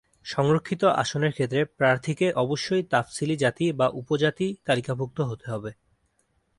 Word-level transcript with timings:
সংরক্ষিত 0.25 0.81
আসনের 1.01 1.31
ক্ষেত্রে 1.33 1.61
প্রার্থীকে 1.77 2.27
অবশ্যই 2.35 2.83
তফসিলি 2.91 3.35
জাতি 3.37 3.65
বা 3.71 3.87
উপজাতি 3.93 4.47
তালিকাভুক্ত 4.65 5.17
হতে 5.21 5.45
হবে। 5.51 5.71